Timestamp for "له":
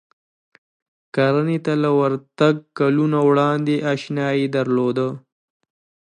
1.83-1.89